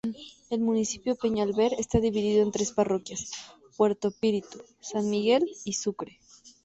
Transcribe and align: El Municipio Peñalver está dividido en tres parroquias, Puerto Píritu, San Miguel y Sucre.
El 0.49 0.61
Municipio 0.61 1.15
Peñalver 1.15 1.73
está 1.77 1.99
dividido 1.99 2.41
en 2.41 2.51
tres 2.51 2.71
parroquias, 2.71 3.33
Puerto 3.77 4.09
Píritu, 4.09 4.59
San 4.79 5.07
Miguel 5.11 5.47
y 5.63 5.73
Sucre. 5.73 6.17